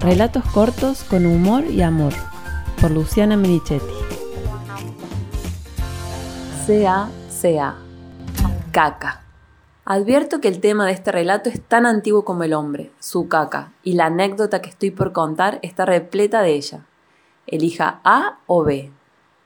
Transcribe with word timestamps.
Relatos 0.00 0.42
cortos 0.54 1.04
con 1.04 1.26
humor 1.26 1.64
y 1.66 1.82
amor, 1.82 2.14
por 2.80 2.90
Luciana 2.90 3.36
Merichetti. 3.36 3.84
Sea, 6.64 7.10
sea. 7.28 7.76
Caca. 8.72 9.20
Advierto 9.84 10.40
que 10.40 10.48
el 10.48 10.60
tema 10.60 10.86
de 10.86 10.92
este 10.92 11.12
relato 11.12 11.50
es 11.50 11.60
tan 11.60 11.84
antiguo 11.84 12.24
como 12.24 12.44
el 12.44 12.54
hombre, 12.54 12.90
su 12.98 13.28
caca, 13.28 13.72
y 13.82 13.92
la 13.92 14.06
anécdota 14.06 14.62
que 14.62 14.70
estoy 14.70 14.90
por 14.90 15.12
contar 15.12 15.58
está 15.60 15.84
repleta 15.84 16.40
de 16.40 16.54
ella. 16.54 16.86
Elija 17.46 18.00
A 18.02 18.38
o 18.46 18.64
B. 18.64 18.90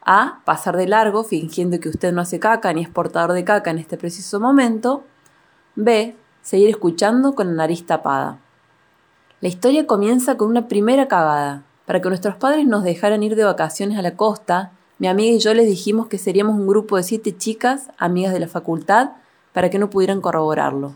A. 0.03 0.41
Pasar 0.45 0.77
de 0.77 0.87
largo 0.87 1.25
fingiendo 1.25 1.81
que 1.81 1.89
usted 1.89 2.13
no 2.13 2.21
hace 2.21 2.39
caca 2.39 2.73
ni 2.73 2.83
es 2.83 2.89
portador 2.89 3.33
de 3.33 3.43
caca 3.43 3.73
en 3.73 3.79
este 3.79 3.97
preciso 3.97 4.39
momento. 4.39 5.03
B. 5.75 6.15
Seguir 6.43 6.69
escuchando 6.69 7.35
con 7.35 7.49
la 7.49 7.55
nariz 7.55 7.85
tapada. 7.87 8.39
La 9.45 9.51
historia 9.51 9.87
comienza 9.87 10.39
con 10.39 10.49
una 10.49 10.69
primera 10.69 11.07
cagada. 11.07 11.65
Para 11.85 12.01
que 12.01 12.09
nuestros 12.09 12.35
padres 12.37 12.67
nos 12.67 12.83
dejaran 12.83 13.23
ir 13.23 13.37
de 13.37 13.45
vacaciones 13.45 13.99
a 13.99 14.01
la 14.01 14.17
costa, 14.17 14.73
mi 14.99 15.07
amiga 15.07 15.37
y 15.37 15.39
yo 15.39 15.53
les 15.53 15.67
dijimos 15.67 16.07
que 16.07 16.17
seríamos 16.17 16.59
un 16.59 16.67
grupo 16.67 16.97
de 16.97 17.03
siete 17.03 17.37
chicas, 17.37 17.91
amigas 17.99 18.33
de 18.33 18.41
la 18.41 18.49
facultad, 18.49 19.11
para 19.53 19.69
que 19.69 19.79
no 19.79 19.91
pudieran 19.91 20.23
corroborarlo. 20.23 20.95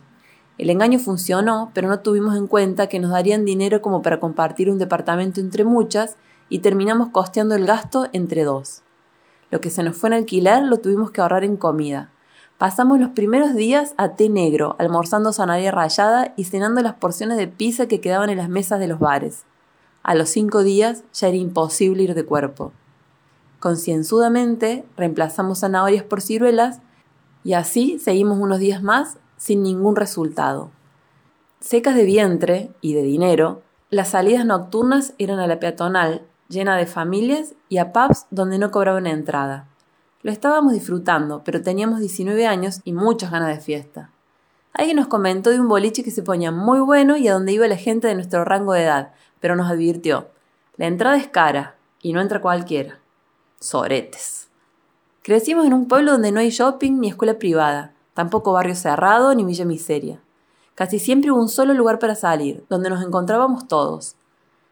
El 0.57 0.71
engaño 0.71 0.99
funcionó, 0.99 1.73
pero 1.75 1.89
no 1.89 2.01
tuvimos 2.01 2.39
en 2.39 2.47
cuenta 2.47 2.87
que 2.87 2.99
nos 2.99 3.11
darían 3.11 3.45
dinero 3.45 3.83
como 3.83 4.01
para 4.01 4.19
compartir 4.19 4.71
un 4.71 4.79
departamento 4.79 5.43
entre 5.43 5.65
muchas 5.65 6.17
y 6.49 6.61
terminamos 6.61 7.11
costeando 7.11 7.55
el 7.55 7.67
gasto 7.67 8.09
entre 8.15 8.45
dos. 8.45 8.81
Lo 9.51 9.61
que 9.61 9.69
se 9.69 9.83
nos 9.83 9.95
fue 9.95 10.09
en 10.09 10.15
alquiler 10.15 10.63
lo 10.63 10.79
tuvimos 10.79 11.11
que 11.11 11.21
ahorrar 11.21 11.45
en 11.45 11.59
comida. 11.59 12.09
Pasamos 12.59 12.99
los 12.99 13.11
primeros 13.11 13.55
días 13.55 13.95
a 13.99 14.17
té 14.17 14.29
negro, 14.29 14.75
almorzando 14.81 15.33
zanahoria 15.33 15.71
rallada 15.71 16.35
y 16.37 16.43
cenando 16.43 16.83
las 16.83 16.95
porciones 16.95 17.39
de 17.39 17.47
pizza 17.47 17.87
que 17.87 18.01
quedaban 18.01 18.31
en 18.31 18.39
las 18.39 18.49
mesas 18.49 18.81
de 18.81 18.89
los 18.89 18.99
bares. 18.99 19.45
A 20.03 20.17
los 20.17 20.29
cinco 20.29 20.65
días 20.65 21.05
ya 21.15 21.29
era 21.29 21.37
imposible 21.37 22.03
ir 22.03 22.15
de 22.15 22.25
cuerpo. 22.25 22.73
Concienzudamente 23.61 24.85
reemplazamos 24.97 25.61
zanahorias 25.61 26.03
por 26.03 26.21
ciruelas 26.21 26.81
y 27.45 27.53
así 27.53 28.01
seguimos 28.01 28.39
unos 28.41 28.59
días 28.59 28.83
más 28.83 29.19
sin 29.37 29.63
ningún 29.63 29.95
resultado. 29.95 30.73
Secas 31.61 31.95
de 31.95 32.07
vientre 32.07 32.73
y 32.81 32.95
de 32.95 33.03
dinero, 33.03 33.63
las 33.89 34.09
salidas 34.09 34.45
nocturnas 34.45 35.15
eran 35.19 35.39
a 35.39 35.47
la 35.47 35.61
peatonal, 35.61 36.23
llena 36.49 36.77
de 36.77 36.87
familias 36.87 37.55
y 37.69 37.79
a 37.79 37.93
pubs 37.93 38.27
donde 38.33 38.59
no 38.59 38.73
cobraban 38.73 39.07
entrada. 39.07 39.69
Lo 40.23 40.33
estábamos 40.33 40.73
disfrutando, 40.73 41.43
pero 41.45 41.63
teníamos 41.63 42.01
19 42.01 42.47
años 42.47 42.81
y 42.85 42.93
muchas 42.93 43.31
ganas 43.31 43.49
de 43.49 43.61
fiesta. 43.61 44.11
Alguien 44.73 44.97
nos 44.97 45.07
comentó 45.07 45.51
de 45.51 45.61
un 45.61 45.69
boliche 45.69 46.03
que 46.03 46.11
se 46.11 46.23
ponía 46.23 46.51
muy 46.51 46.81
bueno 46.81 47.17
y 47.17 47.29
a 47.29 47.35
donde 47.35 47.53
iba 47.53 47.69
la 47.69 47.77
gente 47.77 48.09
de 48.09 48.15
nuestro 48.15 48.45
rango 48.45 48.73
de 48.73 48.83
edad, 48.83 49.13
pero 49.41 49.55
nos 49.55 49.71
advirtió, 49.71 50.29
la 50.77 50.87
entrada 50.87 51.17
es 51.17 51.29
cara 51.29 51.77
y 52.03 52.13
no 52.13 52.21
entra 52.21 52.41
cualquiera. 52.41 52.99
Soretes. 53.61 54.49
Crecimos 55.23 55.67
en 55.67 55.75
un 55.75 55.89
pueblo 55.89 56.13
donde 56.13 56.33
no 56.33 56.41
hay 56.41 56.51
shopping 56.51 57.01
ni 57.01 57.09
escuela 57.09 57.39
privada, 57.39 57.93
tampoco 58.15 58.53
barrio 58.53 58.75
cerrado 58.75 59.35
ni 59.35 59.45
villa 59.45 59.65
miseria. 59.65 60.21
Casi 60.75 60.99
siempre 60.99 61.31
hubo 61.31 61.41
un 61.41 61.49
solo 61.49 61.75
lugar 61.75 61.99
para 61.99 62.15
salir, 62.15 62.65
donde 62.69 62.91
nos 62.91 63.05
encontrábamos 63.05 63.67
todos. 63.67 64.17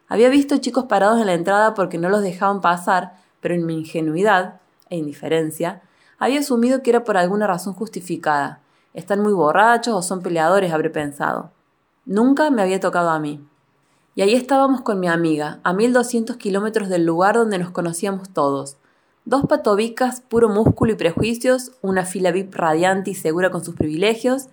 Había 0.07 0.29
visto 0.29 0.57
chicos 0.57 0.85
parados 0.85 1.19
en 1.19 1.27
la 1.27 1.33
entrada 1.33 1.73
porque 1.73 1.97
no 1.97 2.09
los 2.09 2.21
dejaban 2.21 2.61
pasar, 2.61 3.17
pero 3.41 3.55
en 3.55 3.65
mi 3.65 3.75
ingenuidad 3.75 4.61
e 4.89 4.97
indiferencia, 4.97 5.81
había 6.19 6.39
asumido 6.39 6.81
que 6.81 6.89
era 6.89 7.03
por 7.03 7.17
alguna 7.17 7.47
razón 7.47 7.73
justificada. 7.73 8.61
Están 8.93 9.21
muy 9.21 9.33
borrachos 9.33 9.93
o 9.93 10.01
son 10.01 10.21
peleadores, 10.21 10.73
habré 10.73 10.89
pensado. 10.89 11.51
Nunca 12.05 12.49
me 12.49 12.61
había 12.61 12.79
tocado 12.79 13.09
a 13.09 13.19
mí. 13.19 13.45
Y 14.15 14.23
ahí 14.23 14.33
estábamos 14.33 14.81
con 14.81 14.99
mi 14.99 15.07
amiga, 15.07 15.59
a 15.63 15.73
1200 15.73 16.37
kilómetros 16.37 16.89
del 16.89 17.05
lugar 17.05 17.35
donde 17.35 17.59
nos 17.59 17.69
conocíamos 17.69 18.29
todos. 18.29 18.77
Dos 19.25 19.45
patobicas, 19.45 20.21
puro 20.21 20.49
músculo 20.49 20.93
y 20.93 20.95
prejuicios, 20.95 21.73
una 21.81 22.05
fila 22.05 22.31
VIP 22.31 22.55
radiante 22.55 23.11
y 23.11 23.13
segura 23.13 23.51
con 23.51 23.63
sus 23.63 23.75
privilegios, 23.75 24.47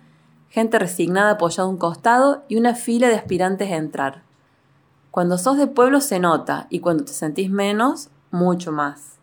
gente 0.49 0.77
resignada 0.77 1.31
apoyada 1.31 1.63
a 1.63 1.71
un 1.71 1.77
costado 1.77 2.43
y 2.47 2.57
una 2.57 2.75
fila 2.75 3.07
de 3.07 3.15
aspirantes 3.15 3.71
a 3.71 3.77
entrar. 3.77 4.21
Cuando 5.09 5.37
sos 5.37 5.57
de 5.57 5.67
pueblo 5.67 6.01
se 6.01 6.19
nota 6.19 6.67
y 6.69 6.81
cuando 6.81 7.05
te 7.05 7.13
sentís 7.13 7.49
menos, 7.49 8.09
mucho 8.31 8.71
más. 8.71 9.14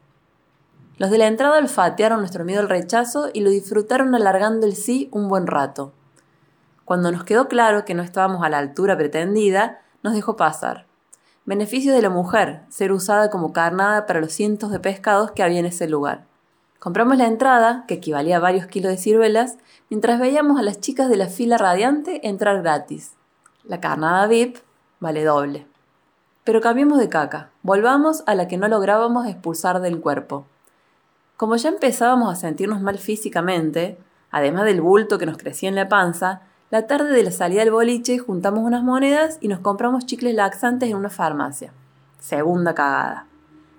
Los 0.99 1.11
de 1.11 1.19
la 1.19 1.27
entrada 1.27 1.59
olfatearon 1.59 2.21
nuestro 2.21 2.45
miedo 2.45 2.61
al 2.61 2.69
rechazo 2.69 3.31
y 3.33 3.41
lo 3.41 3.51
disfrutaron 3.51 4.15
alargando 4.15 4.67
el 4.67 4.77
sí 4.77 5.09
un 5.11 5.29
buen 5.29 5.47
rato. 5.47 5.93
Cuando 6.85 7.11
nos 7.11 7.25
quedó 7.25 7.49
claro 7.49 7.85
que 7.85 7.95
no 7.95 8.03
estábamos 8.03 8.45
a 8.45 8.49
la 8.49 8.59
altura 8.59 8.97
pretendida, 8.97 9.81
nos 10.03 10.15
dejó 10.15 10.37
pasar. 10.37 10.87
Beneficio 11.45 11.93
de 11.93 12.03
la 12.03 12.11
mujer, 12.11 12.61
ser 12.69 12.93
usada 12.93 13.31
como 13.31 13.53
carnada 13.53 14.07
para 14.07 14.21
los 14.21 14.33
cientos 14.33 14.71
de 14.71 14.81
pescados 14.81 15.31
que 15.33 15.43
había 15.43 15.61
en 15.61 15.67
ese 15.67 15.89
lugar. 15.89 16.25
Compramos 16.79 17.17
la 17.17 17.27
entrada, 17.27 17.85
que 17.89 17.95
equivalía 17.95 18.37
a 18.37 18.41
varios 18.41 18.67
kilos 18.67 18.91
de 18.91 18.99
ciruelas, 18.99 19.57
mientras 19.89 20.21
veíamos 20.21 20.59
a 20.59 20.63
las 20.63 20.81
chicas 20.81 21.09
de 21.09 21.17
la 21.17 21.29
fila 21.29 21.57
radiante 21.57 22.29
entrar 22.29 22.61
gratis. 22.63 23.13
La 23.65 23.81
carnada 23.81 24.27
VIP 24.27 24.59
vale 25.01 25.25
doble. 25.25 25.67
Pero 26.45 26.61
cambiemos 26.61 26.99
de 26.99 27.09
caca, 27.09 27.51
volvamos 27.63 28.25
a 28.27 28.35
la 28.35 28.49
que 28.49 28.57
no 28.57 28.67
lográbamos 28.69 29.27
expulsar 29.27 29.81
del 29.81 30.01
cuerpo. 30.01 30.45
Como 31.37 31.57
ya 31.57 31.71
empezábamos 31.71 32.33
a 32.33 32.41
sentirnos 32.41 32.81
mal 32.81 32.99
físicamente, 32.99 33.99
además 34.31 34.65
del 34.65 34.81
bulto 34.81 35.19
que 35.19 35.27
nos 35.27 35.39
crecía 35.39 35.69
en 35.69 35.75
la 35.75 35.89
panza, 35.89 36.43
la 36.71 36.87
tarde 36.87 37.13
de 37.13 37.23
la 37.23 37.31
salida 37.31 37.61
del 37.61 37.71
boliche 37.71 38.19
juntamos 38.19 38.65
unas 38.65 38.83
monedas 38.83 39.39
y 39.41 39.49
nos 39.49 39.61
compramos 39.61 40.07
chicles 40.07 40.35
laxantes 40.35 40.89
en 40.89 40.97
una 40.97 41.11
farmacia. 41.11 41.73
Segunda 42.19 42.75
cagada. 42.75 43.27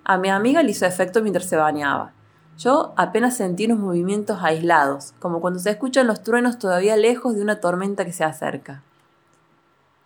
A 0.03 0.17
mi 0.17 0.29
amiga 0.29 0.61
le 0.61 0.71
hizo 0.71 0.85
efecto 0.85 1.21
mientras 1.21 1.47
se 1.47 1.55
bañaba. 1.55 2.11
Yo 2.57 2.93
apenas 2.97 3.35
sentí 3.35 3.65
unos 3.65 3.79
movimientos 3.79 4.39
aislados, 4.41 5.13
como 5.19 5.41
cuando 5.41 5.59
se 5.59 5.71
escuchan 5.71 6.05
los 6.05 6.21
truenos 6.21 6.59
todavía 6.59 6.95
lejos 6.97 7.35
de 7.35 7.41
una 7.41 7.59
tormenta 7.59 8.05
que 8.05 8.13
se 8.13 8.23
acerca. 8.23 8.83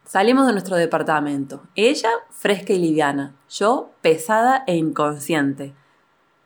Salimos 0.05 0.47
de 0.47 0.53
nuestro 0.53 0.77
departamento. 0.77 1.63
Ella 1.75 2.11
fresca 2.31 2.71
y 2.71 2.79
liviana, 2.79 3.35
yo 3.49 3.89
pesada 4.01 4.63
e 4.65 4.77
inconsciente. 4.77 5.73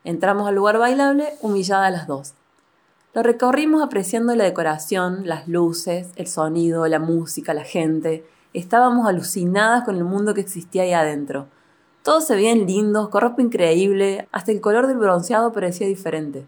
Entramos 0.04 0.48
al 0.48 0.56
lugar 0.56 0.78
bailable, 0.80 1.30
humillada 1.42 1.90
las 1.92 2.08
dos. 2.08 2.34
Lo 3.14 3.24
recorrimos 3.24 3.84
apreciando 3.84 4.34
la 4.36 4.46
decoración, 4.46 5.28
las 5.28 5.48
luces, 5.48 6.10
el 6.16 6.28
sonido, 6.28 6.88
la 6.88 7.00
música, 7.00 7.54
la 7.54 7.64
gente. 7.64 8.26
Estábamos 8.54 9.08
alucinadas 9.08 9.84
con 9.84 9.98
el 9.98 10.04
mundo 10.04 10.34
que 10.34 10.42
existía 10.42 10.84
ahí 10.84 10.94
adentro. 10.94 11.48
Todos 12.04 12.26
se 12.26 12.36
veían 12.36 12.66
lindos, 12.66 13.10
con 13.10 13.22
ropa 13.22 13.42
increíble, 13.42 14.28
hasta 14.32 14.52
el 14.52 14.60
color 14.60 14.88
del 14.88 14.98
bronceado 14.98 15.52
parecía 15.52 15.88
diferente. 15.88 16.48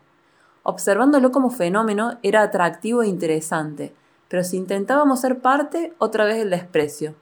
Observándolo 0.63 1.31
como 1.31 1.51
fenómeno 1.51 2.17
era 2.23 2.41
atractivo 2.41 3.03
e 3.03 3.07
interesante, 3.07 3.93
pero 4.29 4.43
si 4.43 4.57
intentábamos 4.57 5.19
ser 5.19 5.41
parte, 5.41 5.93
otra 5.99 6.25
vez 6.25 6.37
el 6.37 6.49
desprecio. 6.49 7.13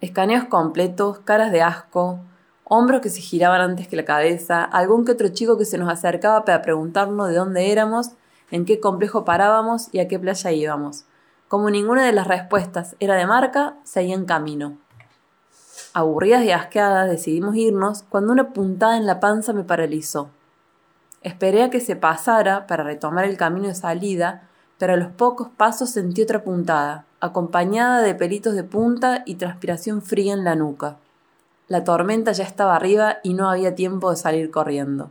Escaneos 0.00 0.44
completos, 0.44 1.20
caras 1.20 1.52
de 1.52 1.62
asco, 1.62 2.18
hombros 2.64 3.00
que 3.00 3.10
se 3.10 3.20
giraban 3.20 3.60
antes 3.60 3.88
que 3.88 3.96
la 3.96 4.04
cabeza, 4.04 4.64
algún 4.64 5.04
que 5.04 5.12
otro 5.12 5.28
chico 5.28 5.58
que 5.58 5.64
se 5.64 5.78
nos 5.78 5.90
acercaba 5.92 6.44
para 6.44 6.62
preguntarnos 6.62 7.28
de 7.28 7.34
dónde 7.34 7.70
éramos, 7.70 8.10
en 8.50 8.64
qué 8.64 8.80
complejo 8.80 9.24
parábamos 9.24 9.88
y 9.92 10.00
a 10.00 10.08
qué 10.08 10.18
playa 10.18 10.52
íbamos. 10.52 11.04
Como 11.48 11.70
ninguna 11.70 12.04
de 12.04 12.12
las 12.12 12.26
respuestas 12.26 12.96
era 13.00 13.14
de 13.16 13.26
marca, 13.26 13.76
seguían 13.84 14.24
camino. 14.24 14.78
Aburridas 15.92 16.42
y 16.44 16.50
asqueadas 16.50 17.08
decidimos 17.08 17.54
irnos 17.54 18.02
cuando 18.08 18.32
una 18.32 18.52
puntada 18.52 18.96
en 18.96 19.06
la 19.06 19.20
panza 19.20 19.52
me 19.52 19.62
paralizó. 19.62 20.30
Esperé 21.22 21.62
a 21.62 21.70
que 21.70 21.80
se 21.80 21.96
pasara 21.96 22.66
para 22.66 22.82
retomar 22.82 23.24
el 23.26 23.36
camino 23.36 23.68
de 23.68 23.74
salida, 23.74 24.48
pero 24.78 24.94
a 24.94 24.96
los 24.96 25.12
pocos 25.12 25.48
pasos 25.56 25.90
sentí 25.90 26.22
otra 26.22 26.42
puntada, 26.42 27.06
acompañada 27.20 28.02
de 28.02 28.14
pelitos 28.14 28.54
de 28.54 28.64
punta 28.64 29.22
y 29.24 29.36
transpiración 29.36 30.02
fría 30.02 30.34
en 30.34 30.44
la 30.44 30.56
nuca. 30.56 30.96
La 31.66 31.82
tormenta 31.82 32.32
ya 32.32 32.44
estaba 32.44 32.76
arriba 32.76 33.18
y 33.22 33.32
no 33.32 33.48
había 33.48 33.74
tiempo 33.74 34.10
de 34.10 34.16
salir 34.16 34.50
corriendo. 34.50 35.10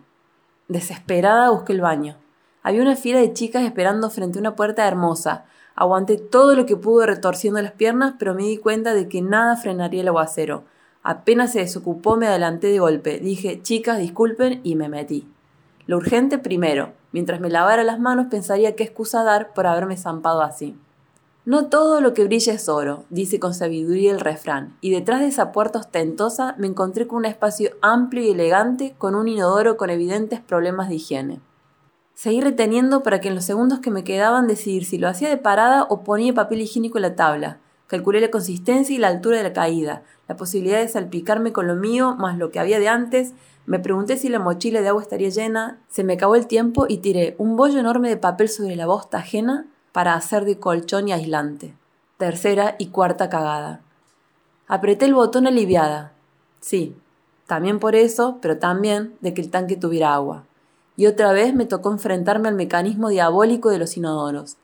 Desesperada 0.67 1.49
busqué 1.49 1.73
el 1.73 1.81
baño. 1.81 2.15
Había 2.61 2.83
una 2.83 2.95
fila 2.95 3.19
de 3.19 3.33
chicas 3.33 3.63
esperando 3.63 4.09
frente 4.09 4.37
a 4.37 4.41
una 4.41 4.55
puerta 4.55 4.87
hermosa. 4.87 5.45
Aguanté 5.75 6.17
todo 6.17 6.55
lo 6.55 6.65
que 6.65 6.77
pude 6.77 7.07
retorciendo 7.07 7.61
las 7.61 7.71
piernas, 7.71 8.13
pero 8.19 8.35
me 8.35 8.43
di 8.43 8.57
cuenta 8.57 8.93
de 8.93 9.09
que 9.09 9.21
nada 9.21 9.55
frenaría 9.55 10.01
el 10.01 10.07
aguacero. 10.07 10.63
Apenas 11.01 11.51
se 11.51 11.59
desocupó, 11.59 12.15
me 12.15 12.27
adelanté 12.27 12.67
de 12.67 12.79
golpe. 12.79 13.19
Dije, 13.19 13.61
chicas, 13.61 13.97
disculpen, 13.97 14.61
y 14.63 14.75
me 14.75 14.89
metí. 14.89 15.27
Lo 15.87 15.97
urgente 15.97 16.37
primero. 16.37 16.93
Mientras 17.11 17.41
me 17.41 17.49
lavara 17.49 17.83
las 17.83 17.99
manos 17.99 18.27
pensaría 18.29 18.75
qué 18.75 18.83
excusa 18.83 19.23
dar 19.23 19.53
por 19.53 19.67
haberme 19.67 19.97
zampado 19.97 20.41
así. 20.41 20.77
No 21.45 21.67
todo 21.67 21.99
lo 21.99 22.13
que 22.13 22.23
brilla 22.23 22.53
es 22.53 22.69
oro, 22.69 23.03
dice 23.09 23.37
con 23.37 23.53
sabiduría 23.53 24.11
el 24.11 24.21
refrán, 24.21 24.77
y 24.79 24.91
detrás 24.91 25.19
de 25.19 25.27
esa 25.27 25.51
puerta 25.51 25.79
ostentosa 25.79 26.55
me 26.57 26.67
encontré 26.67 27.05
con 27.05 27.17
un 27.17 27.25
espacio 27.25 27.71
amplio 27.81 28.23
y 28.23 28.29
elegante 28.29 28.95
con 28.97 29.13
un 29.13 29.27
inodoro 29.27 29.75
con 29.75 29.89
evidentes 29.89 30.39
problemas 30.39 30.87
de 30.87 30.95
higiene. 30.95 31.41
Seguí 32.13 32.39
reteniendo 32.39 33.03
para 33.03 33.19
que 33.19 33.27
en 33.27 33.35
los 33.35 33.43
segundos 33.43 33.79
que 33.79 33.91
me 33.91 34.05
quedaban 34.05 34.47
decidir 34.47 34.85
si 34.85 34.97
lo 34.97 35.09
hacía 35.09 35.27
de 35.27 35.35
parada 35.35 35.83
o 35.83 36.03
ponía 36.03 36.33
papel 36.33 36.61
higiénico 36.61 36.97
en 36.97 37.01
la 37.01 37.15
tabla. 37.15 37.59
Calculé 37.87 38.21
la 38.21 38.31
consistencia 38.31 38.95
y 38.95 38.99
la 38.99 39.09
altura 39.09 39.35
de 39.35 39.43
la 39.43 39.51
caída, 39.51 40.03
la 40.29 40.37
posibilidad 40.37 40.79
de 40.79 40.87
salpicarme 40.87 41.51
con 41.51 41.67
lo 41.67 41.75
mío 41.75 42.15
más 42.15 42.37
lo 42.37 42.51
que 42.51 42.59
había 42.61 42.79
de 42.79 42.87
antes, 42.87 43.33
me 43.65 43.79
pregunté 43.79 44.15
si 44.15 44.29
la 44.29 44.39
mochila 44.39 44.81
de 44.81 44.87
agua 44.89 45.01
estaría 45.01 45.29
llena, 45.29 45.81
se 45.89 46.03
me 46.05 46.13
acabó 46.13 46.35
el 46.35 46.47
tiempo 46.47 46.85
y 46.87 46.99
tiré 46.99 47.35
un 47.37 47.57
bollo 47.57 47.79
enorme 47.79 48.07
de 48.07 48.17
papel 48.17 48.47
sobre 48.47 48.77
la 48.77 48.85
bosta 48.85 49.17
ajena 49.17 49.67
para 49.93 50.15
hacer 50.15 50.43
de 50.43 50.59
colchón 50.59 51.07
y 51.07 51.13
aislante. 51.13 51.73
Tercera 52.17 52.75
y 52.77 52.87
cuarta 52.87 53.29
cagada. 53.29 53.79
Apreté 54.67 55.05
el 55.05 55.13
botón 55.13 55.47
aliviada. 55.47 56.11
Sí, 56.59 56.95
también 57.47 57.79
por 57.79 57.95
eso, 57.95 58.39
pero 58.41 58.57
también 58.57 59.15
de 59.21 59.33
que 59.33 59.41
el 59.41 59.49
tanque 59.49 59.77
tuviera 59.77 60.13
agua. 60.13 60.43
Y 60.97 61.05
otra 61.05 61.31
vez 61.31 61.53
me 61.53 61.65
tocó 61.65 61.91
enfrentarme 61.91 62.49
al 62.49 62.55
mecanismo 62.55 63.09
diabólico 63.09 63.69
de 63.69 63.79
los 63.79 63.95
inodoros. 63.95 64.57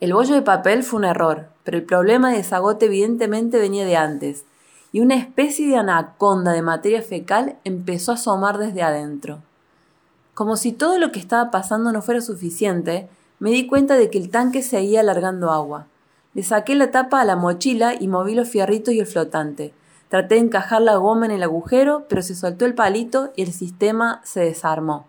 El 0.00 0.12
bollo 0.12 0.34
de 0.34 0.42
papel 0.42 0.82
fue 0.82 0.98
un 0.98 1.04
error, 1.04 1.48
pero 1.62 1.78
el 1.78 1.84
problema 1.84 2.30
de 2.30 2.38
desagote 2.38 2.86
evidentemente 2.86 3.58
venía 3.58 3.84
de 3.84 3.96
antes, 3.96 4.44
y 4.92 5.00
una 5.00 5.16
especie 5.16 5.68
de 5.68 5.76
anaconda 5.76 6.52
de 6.52 6.62
materia 6.62 7.02
fecal 7.02 7.56
empezó 7.64 8.12
a 8.12 8.14
asomar 8.14 8.58
desde 8.58 8.82
adentro. 8.82 9.42
Como 10.34 10.56
si 10.56 10.72
todo 10.72 10.98
lo 10.98 11.12
que 11.12 11.20
estaba 11.20 11.50
pasando 11.50 11.92
no 11.92 12.02
fuera 12.02 12.20
suficiente, 12.20 13.08
me 13.44 13.50
di 13.50 13.66
cuenta 13.66 13.96
de 13.96 14.08
que 14.08 14.16
el 14.16 14.30
tanque 14.30 14.62
seguía 14.62 15.00
alargando 15.00 15.50
agua. 15.50 15.86
Le 16.32 16.42
saqué 16.42 16.74
la 16.74 16.90
tapa 16.90 17.20
a 17.20 17.26
la 17.26 17.36
mochila 17.36 17.92
y 17.92 18.08
moví 18.08 18.34
los 18.34 18.48
fierritos 18.48 18.94
y 18.94 19.00
el 19.00 19.06
flotante. 19.06 19.74
Traté 20.08 20.36
de 20.36 20.40
encajar 20.40 20.80
la 20.80 20.96
goma 20.96 21.26
en 21.26 21.32
el 21.32 21.42
agujero, 21.42 22.06
pero 22.08 22.22
se 22.22 22.34
soltó 22.34 22.64
el 22.64 22.74
palito 22.74 23.34
y 23.36 23.42
el 23.42 23.52
sistema 23.52 24.22
se 24.24 24.40
desarmó. 24.40 25.04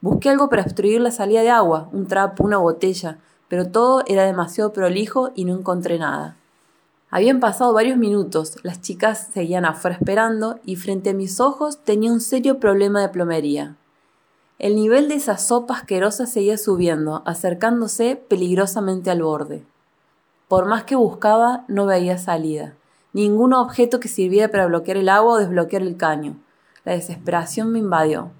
Busqué 0.00 0.28
algo 0.28 0.48
para 0.48 0.62
obstruir 0.62 1.00
la 1.00 1.12
salida 1.12 1.42
de 1.42 1.50
agua, 1.50 1.88
un 1.92 2.08
trapo, 2.08 2.42
una 2.42 2.58
botella, 2.58 3.18
pero 3.46 3.68
todo 3.68 4.02
era 4.08 4.24
demasiado 4.24 4.72
prolijo 4.72 5.30
y 5.36 5.44
no 5.44 5.56
encontré 5.56 6.00
nada. 6.00 6.34
Habían 7.10 7.38
pasado 7.38 7.72
varios 7.72 7.96
minutos, 7.96 8.56
las 8.64 8.80
chicas 8.80 9.28
seguían 9.32 9.66
afuera 9.66 9.98
esperando 9.98 10.58
y 10.64 10.74
frente 10.74 11.10
a 11.10 11.14
mis 11.14 11.38
ojos 11.38 11.84
tenía 11.84 12.10
un 12.10 12.20
serio 12.20 12.58
problema 12.58 13.02
de 13.02 13.10
plomería. 13.10 13.76
El 14.62 14.76
nivel 14.76 15.08
de 15.08 15.16
esa 15.16 15.38
sopa 15.38 15.74
asquerosa 15.74 16.24
seguía 16.24 16.56
subiendo, 16.56 17.24
acercándose 17.26 18.14
peligrosamente 18.14 19.10
al 19.10 19.20
borde. 19.20 19.64
Por 20.46 20.66
más 20.66 20.84
que 20.84 20.94
buscaba, 20.94 21.64
no 21.66 21.84
veía 21.84 22.16
salida. 22.16 22.72
Ningún 23.12 23.54
objeto 23.54 23.98
que 23.98 24.06
sirviera 24.06 24.52
para 24.52 24.66
bloquear 24.66 24.98
el 24.98 25.08
agua 25.08 25.32
o 25.32 25.38
desbloquear 25.38 25.82
el 25.82 25.96
caño. 25.96 26.36
La 26.84 26.92
desesperación 26.92 27.72
me 27.72 27.80
invadió. 27.80 28.30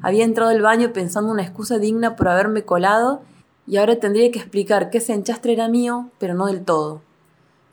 Había 0.00 0.24
entrado 0.24 0.50
al 0.50 0.62
baño 0.62 0.94
pensando 0.94 1.30
una 1.30 1.42
excusa 1.42 1.78
digna 1.78 2.16
por 2.16 2.28
haberme 2.28 2.64
colado 2.64 3.20
y 3.66 3.76
ahora 3.76 3.96
tendría 3.96 4.30
que 4.30 4.38
explicar 4.38 4.88
que 4.88 4.96
ese 4.96 5.12
enchastre 5.12 5.52
era 5.52 5.68
mío, 5.68 6.08
pero 6.18 6.32
no 6.32 6.46
del 6.46 6.64
todo. 6.64 7.02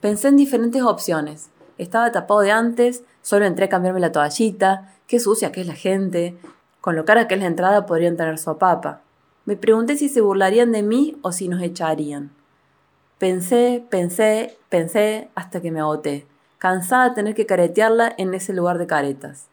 Pensé 0.01 0.27
en 0.27 0.35
diferentes 0.35 0.83
opciones. 0.83 1.51
Estaba 1.77 2.11
tapado 2.11 2.41
de 2.41 2.51
antes, 2.51 3.05
solo 3.21 3.45
entré 3.45 3.63
a 3.63 3.69
cambiarme 3.69 4.01
la 4.01 4.11
toallita, 4.11 4.93
qué 5.07 5.21
sucia 5.21 5.53
que 5.53 5.61
es 5.61 5.67
la 5.67 5.75
gente, 5.75 6.37
con 6.83 6.97
lo 6.97 7.05
cara 7.05 7.29
que 7.29 7.35
es 7.35 7.39
la 7.39 7.47
entrada 7.47 7.85
podrían 7.85 8.17
tener 8.17 8.37
sopapa. 8.37 8.99
Me 9.45 9.55
pregunté 9.55 9.95
si 9.95 10.09
se 10.09 10.19
burlarían 10.19 10.73
de 10.73 10.83
mí 10.83 11.15
o 11.21 11.31
si 11.31 11.47
nos 11.47 11.61
echarían. 11.61 12.31
Pensé, 13.17 13.85
pensé, 13.89 14.57
pensé 14.67 15.29
hasta 15.33 15.61
que 15.61 15.71
me 15.71 15.79
agoté, 15.79 16.27
cansada 16.57 17.07
de 17.07 17.15
tener 17.15 17.35
que 17.35 17.45
caretearla 17.45 18.13
en 18.17 18.33
ese 18.33 18.51
lugar 18.51 18.79
de 18.79 18.87
caretas. 18.87 19.47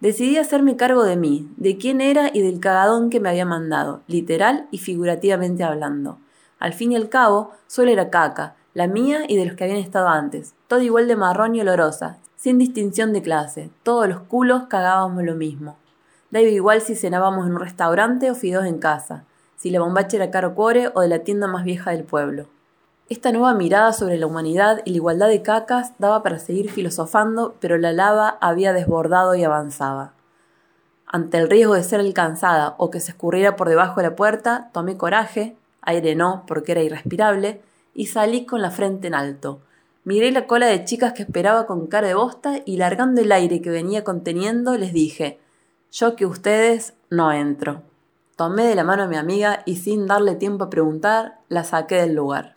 Decidí 0.00 0.38
hacerme 0.38 0.76
cargo 0.76 1.04
de 1.04 1.16
mí, 1.16 1.52
de 1.58 1.76
quién 1.76 2.00
era 2.00 2.30
y 2.32 2.40
del 2.40 2.60
cagadón 2.60 3.10
que 3.10 3.20
me 3.20 3.28
había 3.28 3.44
mandado, 3.44 4.00
literal 4.06 4.66
y 4.70 4.78
figurativamente 4.78 5.64
hablando. 5.64 6.16
Al 6.58 6.72
fin 6.72 6.92
y 6.92 6.96
al 6.96 7.10
cabo, 7.10 7.50
solo 7.66 7.90
era 7.90 8.08
caca, 8.08 8.56
la 8.72 8.86
mía 8.86 9.24
y 9.28 9.36
de 9.36 9.44
los 9.44 9.54
que 9.54 9.64
habían 9.64 9.80
estado 9.80 10.08
antes, 10.08 10.54
todo 10.66 10.80
igual 10.80 11.08
de 11.08 11.16
marrón 11.16 11.56
y 11.56 11.60
olorosa, 11.60 12.16
sin 12.36 12.56
distinción 12.56 13.12
de 13.12 13.20
clase, 13.20 13.68
todos 13.82 14.08
los 14.08 14.20
culos 14.20 14.62
cagábamos 14.70 15.24
lo 15.24 15.34
mismo. 15.34 15.76
Daba 16.34 16.48
igual 16.48 16.80
si 16.80 16.96
cenábamos 16.96 17.46
en 17.46 17.52
un 17.52 17.60
restaurante 17.60 18.28
o 18.28 18.34
fideos 18.34 18.66
en 18.66 18.78
casa, 18.78 19.22
si 19.54 19.70
la 19.70 19.78
bombacha 19.78 20.16
era 20.16 20.32
caro 20.32 20.56
cuore 20.56 20.90
o 20.92 21.00
de 21.00 21.06
la 21.06 21.20
tienda 21.20 21.46
más 21.46 21.62
vieja 21.62 21.92
del 21.92 22.02
pueblo. 22.02 22.46
Esta 23.08 23.30
nueva 23.30 23.54
mirada 23.54 23.92
sobre 23.92 24.18
la 24.18 24.26
humanidad 24.26 24.80
y 24.84 24.90
la 24.90 24.96
igualdad 24.96 25.28
de 25.28 25.42
cacas 25.42 25.92
daba 26.00 26.24
para 26.24 26.40
seguir 26.40 26.72
filosofando, 26.72 27.54
pero 27.60 27.78
la 27.78 27.92
lava 27.92 28.36
había 28.40 28.72
desbordado 28.72 29.36
y 29.36 29.44
avanzaba. 29.44 30.12
Ante 31.06 31.38
el 31.38 31.48
riesgo 31.48 31.74
de 31.74 31.84
ser 31.84 32.00
alcanzada 32.00 32.74
o 32.78 32.90
que 32.90 32.98
se 32.98 33.12
escurriera 33.12 33.54
por 33.54 33.68
debajo 33.68 34.00
de 34.00 34.08
la 34.08 34.16
puerta, 34.16 34.70
tomé 34.72 34.96
coraje, 34.96 35.54
aire 35.82 36.16
no, 36.16 36.42
porque 36.48 36.72
era 36.72 36.82
irrespirable, 36.82 37.60
y 37.94 38.06
salí 38.06 38.44
con 38.44 38.60
la 38.60 38.72
frente 38.72 39.06
en 39.06 39.14
alto. 39.14 39.60
Miré 40.02 40.32
la 40.32 40.48
cola 40.48 40.66
de 40.66 40.84
chicas 40.84 41.12
que 41.12 41.22
esperaba 41.22 41.66
con 41.66 41.86
cara 41.86 42.08
de 42.08 42.14
bosta 42.14 42.54
y 42.64 42.76
largando 42.76 43.20
el 43.20 43.30
aire 43.30 43.62
que 43.62 43.70
venía 43.70 44.02
conteniendo 44.02 44.76
les 44.76 44.92
dije, 44.92 45.38
yo 45.94 46.16
que 46.16 46.26
ustedes 46.26 46.94
no 47.08 47.30
entro. 47.30 47.82
Tomé 48.34 48.64
de 48.64 48.74
la 48.74 48.82
mano 48.82 49.04
a 49.04 49.06
mi 49.06 49.14
amiga 49.14 49.62
y 49.64 49.76
sin 49.76 50.08
darle 50.08 50.34
tiempo 50.34 50.64
a 50.64 50.70
preguntar, 50.70 51.38
la 51.48 51.62
saqué 51.62 51.94
del 51.94 52.16
lugar. 52.16 52.54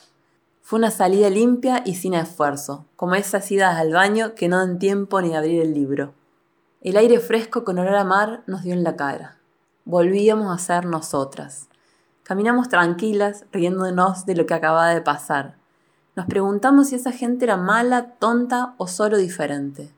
Fue 0.64 0.80
una 0.80 0.90
salida 0.90 1.30
limpia 1.30 1.84
y 1.86 1.94
sin 1.94 2.16
esfuerzo, 2.16 2.86
como 2.96 3.14
esas 3.14 3.52
idas 3.52 3.78
al 3.78 3.94
baño 3.94 4.34
que 4.34 4.48
no 4.48 4.58
dan 4.58 4.80
tiempo 4.80 5.22
ni 5.22 5.30
de 5.30 5.38
abrir 5.38 5.62
el 5.62 5.76
libro. 5.76 6.16
El 6.82 6.98
aire 6.98 7.20
fresco 7.20 7.64
con 7.64 7.78
olor 7.78 7.94
a 7.94 8.04
mar 8.04 8.42
nos 8.48 8.64
dio 8.64 8.74
en 8.74 8.84
la 8.84 8.96
cara. 8.96 9.38
Volvíamos 9.86 10.52
a 10.52 10.58
ser 10.58 10.88
nosotras. 10.88 11.68
Caminamos 12.24 12.70
tranquilas, 12.70 13.46
riéndonos 13.52 14.26
de 14.26 14.36
lo 14.36 14.48
que 14.48 14.56
acababa 14.56 14.90
de 14.90 15.02
pasar. 15.02 15.58
Nos 16.16 16.26
preguntamos 16.26 16.88
si 16.88 16.96
esa 16.96 17.12
gente 17.12 17.46
era 17.46 17.56
mala, 17.56 18.16
tonta 18.18 18.74
o 18.78 18.88
solo 18.88 19.18
diferente. 19.18 19.94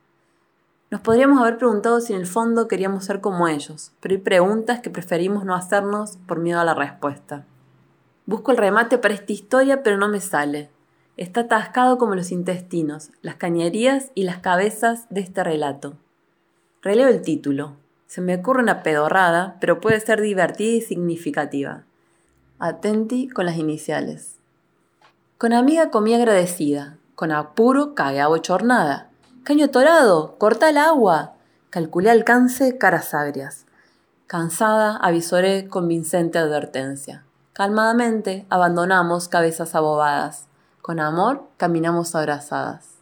Nos 0.92 1.02
podríamos 1.02 1.40
haber 1.40 1.58
preguntado 1.58 2.02
si 2.02 2.14
en 2.14 2.22
el 2.22 2.26
fondo 2.26 2.68
queríamos 2.68 3.06
ser 3.06 3.22
como 3.22 3.48
ellos, 3.48 3.92
pero 4.00 4.16
hay 4.16 4.22
preguntas 4.22 4.80
que 4.80 4.90
preferimos 4.90 5.46
no 5.46 5.54
hacernos 5.54 6.18
por 6.26 6.40
miedo 6.40 6.60
a 6.60 6.66
la 6.66 6.74
respuesta. 6.74 7.46
Busco 8.26 8.52
el 8.52 8.58
remate 8.58 8.98
para 8.98 9.14
esta 9.14 9.32
historia, 9.32 9.84
pero 9.84 9.98
no 9.98 10.08
me 10.08 10.20
sale. 10.20 10.70
Está 11.16 11.42
atascado 11.42 11.98
como 11.98 12.16
los 12.16 12.32
intestinos, 12.32 13.12
las 13.22 13.36
cañerías 13.36 14.12
y 14.16 14.24
las 14.24 14.38
cabezas 14.38 15.06
de 15.10 15.22
este 15.22 15.44
relato. 15.44 15.94
Releo 16.82 17.08
el 17.08 17.22
título. 17.22 17.74
Se 18.08 18.22
me 18.22 18.36
ocurre 18.36 18.64
una 18.64 18.82
pedorrada, 18.82 19.58
pero 19.60 19.82
puede 19.82 20.00
ser 20.00 20.22
divertida 20.22 20.78
y 20.78 20.82
significativa. 20.82 21.84
Atenti 22.58 23.28
con 23.28 23.46
las 23.46 23.58
iniciales. 23.58 24.38
Con 25.38 25.54
amiga 25.54 25.92
comí 25.92 26.16
agradecida, 26.16 26.98
con 27.14 27.32
apuro 27.32 27.94
cagué 27.96 28.22
a 28.22 28.28
bochornada. 28.28 29.09
Caño 29.50 29.72
torado, 29.72 30.36
corta 30.38 30.70
el 30.70 30.78
agua. 30.78 31.34
Calculé 31.72 32.12
alcance 32.12 32.78
caras 32.78 33.16
agrias. 33.16 33.66
Cansada, 34.28 34.96
avisoré 34.98 35.68
convincente 35.68 36.38
advertencia. 36.38 37.24
Calmadamente 37.54 38.46
abandonamos 38.52 39.28
cabezas 39.28 39.74
abobadas. 39.74 40.46
Con 40.84 41.00
amor 41.00 41.48
caminamos 41.58 42.14
abrazadas. 42.14 42.99